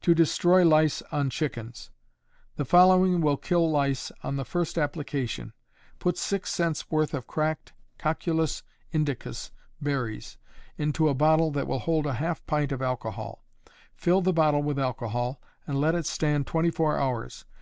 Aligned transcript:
To 0.00 0.14
Destroy 0.14 0.64
Lice 0.64 1.02
on 1.12 1.28
Chickens. 1.28 1.90
The 2.56 2.64
following 2.64 3.20
will 3.20 3.36
kill 3.36 3.70
lice 3.70 4.10
on 4.22 4.36
the 4.36 4.44
first 4.46 4.78
application: 4.78 5.52
Put 5.98 6.16
six 6.16 6.50
cents 6.50 6.90
worth 6.90 7.12
of 7.12 7.26
cracked 7.26 7.74
Coculus 7.98 8.62
Indicus 8.90 9.50
berries 9.82 10.38
into 10.78 11.10
a 11.10 11.14
bottle 11.14 11.50
that 11.50 11.66
will 11.66 11.80
hold 11.80 12.06
a 12.06 12.14
half 12.14 12.42
pint 12.46 12.72
of 12.72 12.80
alcohol: 12.80 13.44
fill 13.92 14.22
the 14.22 14.32
bottle 14.32 14.62
with 14.62 14.78
alcohol, 14.78 15.42
and 15.66 15.78
let 15.78 15.94
it 15.94 16.06
stand 16.06 16.46
twenty 16.46 16.70
four 16.70 16.98
hours. 16.98 17.44